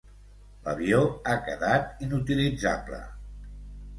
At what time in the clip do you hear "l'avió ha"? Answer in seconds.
0.67-1.35